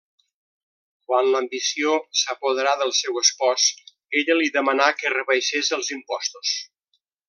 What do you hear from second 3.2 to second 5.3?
espòs, ella li demanà que